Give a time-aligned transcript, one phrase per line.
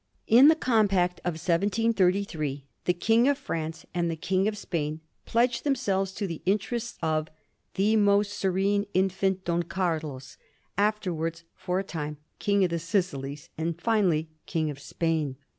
[0.25, 5.63] In the compact of 1733 the King of France and the King of Spain pledged
[5.63, 7.27] them selves to thoi interests of ^'
[7.75, 10.37] the most serene infant Don Carlos,"
[10.75, 15.35] afterwards for a time King of the Sicilies, and then finally King of Spain.